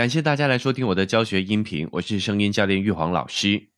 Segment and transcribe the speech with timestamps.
[0.00, 3.68] 感谢大家来收听我的教学音频，我是声音教练玉皇老师。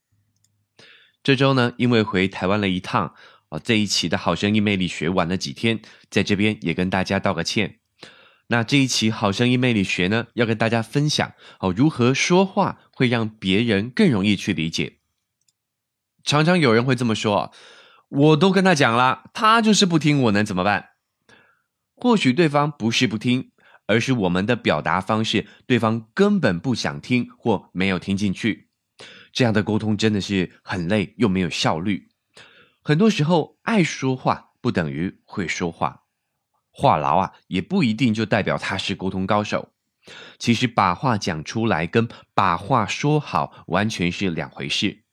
[1.25, 3.16] 这周呢，因为回台湾了一趟，
[3.48, 5.80] 哦，这一期的好声音魅力学晚了几天，
[6.11, 7.80] 在这边也跟大家道个歉。
[8.46, 14.98] 那这一期好声音魅力学呢，要跟大家分享哦，如何说话会让别人更容易去理解。
[16.23, 17.52] 常常有人会这么说，
[18.09, 20.91] 我都跟他讲了，他就是不听，我能怎么办？
[21.96, 23.50] 或许对方不是不听。
[23.87, 28.68] 而是我们的表达方式，对方根本不想听或没有听进去，
[29.32, 32.09] 这样的沟通真的是很累又没有效率。
[32.83, 36.03] 很多时候，爱说话不等于会说话，
[36.70, 39.70] 话痨啊也不一定就代表他是沟通高手。
[40.37, 45.05] 其实把话讲出来跟把话说好完全是两回事。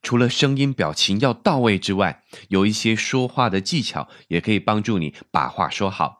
[0.00, 6.17] 除了声音表情要到位之外，有一些说话的技巧也可以帮助你把话说好。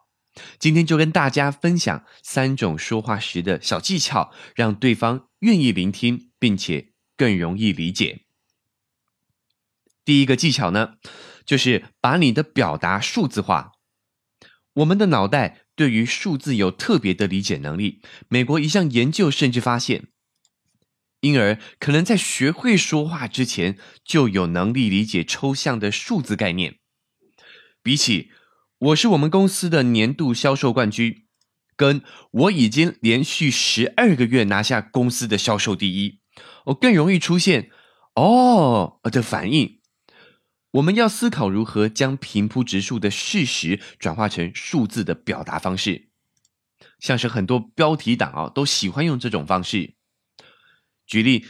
[0.59, 8.25] 今天就跟大家分享三种说话时的小技巧，让对方愿意聆听，并且更容易理解。
[10.03, 10.95] 第一个技巧呢，
[11.45, 13.73] 就是把你的表达数字化。
[14.73, 18.01] 我们的脑袋对于数字有特别的理解能力。
[18.27, 20.07] 美国一项研究甚至发现，
[21.21, 26.79] 婴儿可能在学会说话之前就有能力理解抽象的数字概念，
[27.83, 28.31] 比起。
[28.79, 31.25] 我是我们公司的年度销售冠军，
[31.75, 36.21] 跟我已经连续十二个月拿下公司的销售第一，
[36.67, 37.71] 我更容易出现
[38.15, 39.81] 哦的反应。
[40.71, 46.11] 我们要思考如何将平铺直述的事实转化成数字的表达方式，
[46.99, 49.95] 像是很多标题党啊都喜欢用这种方式。
[51.05, 51.45] 举例，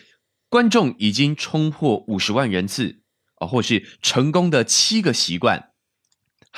[0.48, 3.04] 观众已经冲破五十万人次
[3.36, 5.69] 啊，或是成功的七个习惯，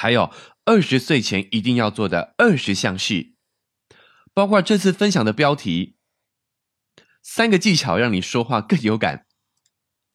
[0.02, 0.34] 还有。
[0.66, 3.34] 二十岁前一定要做的二十项事，
[4.34, 5.96] 包括这次分享的标题：
[7.22, 9.28] 三个技巧让你说话更有感。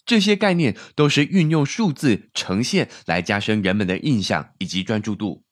[0.05, 5.45] 这些概念都是运用数字呈现来加深人们的印象以及专注度。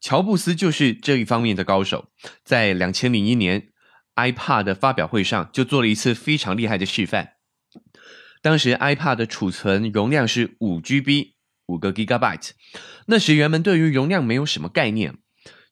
[0.00, 2.12] 乔布斯就是这一方面的高手，
[2.44, 3.72] 在两千零一年
[4.14, 7.32] iPad 的发表会上就做了一次非常厉害的示范。
[8.40, 11.34] 当时 iPad 的储存容量是五 GB。
[11.70, 12.50] 五个 Gigabyte，
[13.06, 15.18] 那时人们对于容量没有什么概念。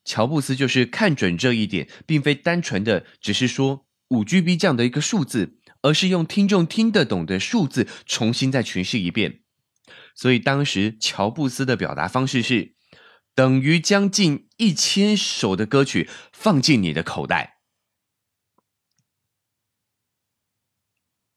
[0.04, 9.42] 乔布斯就是看准这一点，并非单纯的只是说五 GB 这样的一个数字，而是用听众听得懂的数字重新再诠释一遍。
[10.14, 12.76] 所以当时乔布斯的表达方式是
[13.34, 17.58] 等于将近一千首的歌曲放进你的口袋。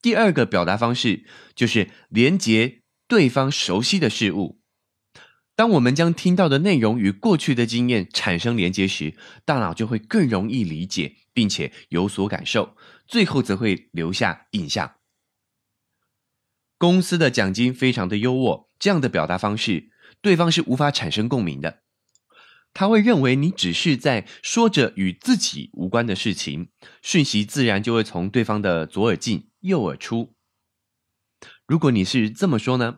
[0.02, 2.81] 第二个表达方式就是连接。
[3.12, 4.62] 对方熟悉的事物，
[5.54, 14.96] 当我们将听到的内容与过去的经验产生连接时，大脑就会更容易理解，并且有所感受，最后则会留下印象。
[16.78, 19.90] 公司的奖金非常的优渥，这样的表达方式，
[20.22, 21.82] 对方是无法产生共鸣的，
[22.74, 26.70] 他会认为你只是在说着与自己无关的事情，
[27.02, 30.34] 讯息自然就会从对方的左耳进右耳出。
[31.72, 32.98] 如果你是这么说呢？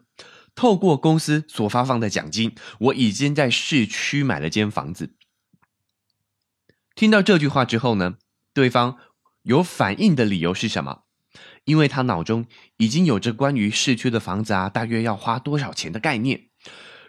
[0.55, 5.13] 透过公司所发放的奖金，我已经在市区买了间房子。
[6.95, 8.15] 听到这句话之后呢，
[8.51, 8.97] 对方
[9.43, 11.03] 有反应的理由是什么？
[11.65, 12.47] 因为他脑中
[12.77, 16.49] 已经有着关于市区的房子啊，大约要花多少钱的概念。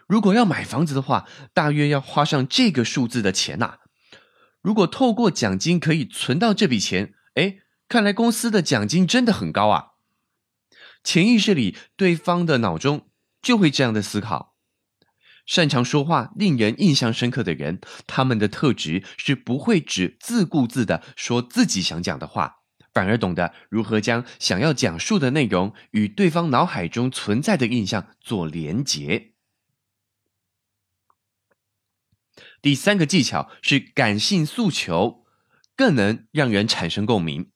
[0.07, 3.79] 如果要买房子的话，大约要花上这个数字的钱呐。
[4.61, 9.93] 如果透过奖金可以存到这笔钱，哎，看来公司的奖金真的很高啊。
[11.05, 13.09] 潜意识里，对方的脑中
[13.41, 14.57] 就会这样的思考。
[15.47, 22.63] 擅长说话、令人印象深刻的人，他们的特质是不会只自顾自的说自己想讲的话，
[22.95, 29.33] 反而懂得如何将想要讲述的内容与对方脑海中存在的印象做连结。
[32.63, 35.27] 第三个技巧是感性诉求，
[35.77, 37.51] 更能让人产生共鸣。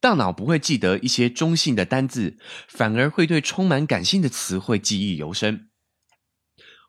[0.00, 2.36] 大脑不会记得一些中性的单字，
[2.68, 5.68] 反而会对充满感性的词汇记忆犹深。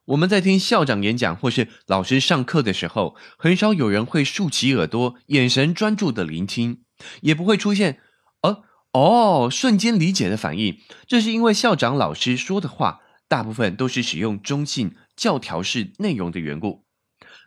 [0.06, 6.84] 我们在听校长演讲或是老师上课的时候，很少有人会竖起耳朵，眼神专注的聆听，
[7.22, 8.00] 也不会出现
[8.44, 8.64] “呃
[8.94, 10.80] 哦”瞬间理解的反应。
[11.06, 16.86] 这是因为校长老师说的话，大部分都是使用中性教条式内容的缘故。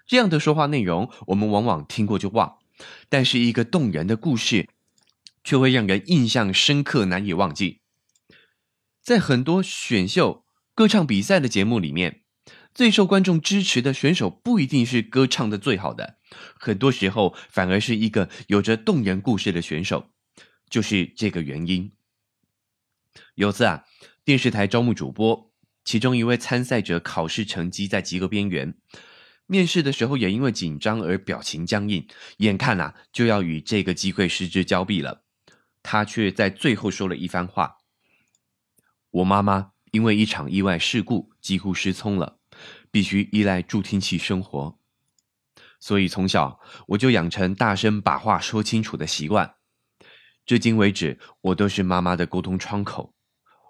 [0.07, 2.59] 这样的说话内容，我们往往听过就忘。
[3.09, 4.69] 但是一个动人的故事。
[5.51, 7.81] 却会让人印象深刻、难以忘记。
[9.03, 10.45] 在很多选秀
[10.77, 12.23] 歌唱比赛的节目里面，
[12.73, 16.21] 最受观众支持的选手不一定是歌唱的最好的，
[16.55, 20.13] 很多时候反而是一个有着动人故事的选手，
[20.69, 21.91] 就是这个原因。
[23.35, 23.85] 有次啊，
[24.25, 25.53] 电视台招募主播，
[25.85, 28.77] 其中一位参赛者考试成绩在及格边缘，
[29.47, 32.07] 面试的时候也因为紧张而表情僵硬，
[32.37, 35.25] 眼看呐就要与这个机会失之交臂了，
[35.83, 37.79] 他却在最后说了一番话
[39.11, 42.39] ：“我妈妈因为一场意外事故几乎失聪了，
[42.91, 44.79] 必须依赖助听器生活，
[45.79, 49.57] 所以从小我就养成大声把话说清楚的习惯。”
[50.47, 53.15] 至今为止，我都是妈妈的沟通窗口。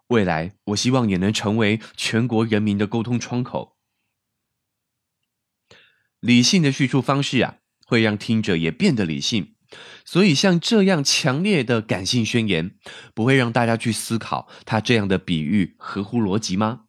[0.07, 3.77] 未来，我希望也能成为全国人民的沟通窗口。
[6.21, 9.55] 理性的叙述方式啊，会让听者也变得理性。
[10.05, 12.77] 所以，像这样强烈的感性宣言，
[13.15, 16.83] 不会让大家去思考他这样的比喻合乎逻辑吗？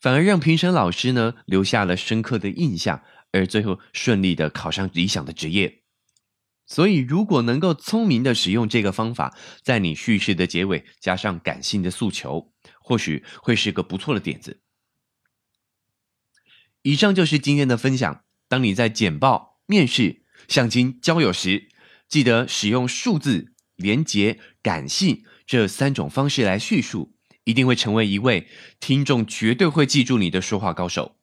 [0.00, 5.82] 反而让评审老师呢留下了深刻的印象，而最后顺利的考上理想的职业。
[6.66, 14.60] 所以，如果能够聪明的使用这个方法，在你叙事的结尾加上感性的诉求，或许会是个不错的点子。
[16.82, 18.22] 以上就是今天的分享。
[18.48, 21.68] 当你在简报、面试、相亲、交友时，
[22.08, 27.14] 记得使用数字、连结、感性这三种方式来叙述，
[27.44, 28.48] 一定会成为一位
[28.80, 31.16] 听众绝对会记住你的说话高手。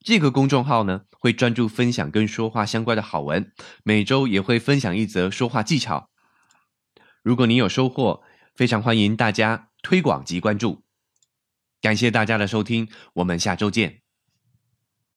[0.00, 3.52] 这个公众号呢，会专注分享跟说话相关的好文，
[3.82, 6.10] 每周也会分享一则说话技巧。
[7.22, 8.22] 如果你有收获，
[8.54, 10.84] 非常欢迎大家推广及关注。
[11.80, 14.05] 感谢大家的收听，我们下周见。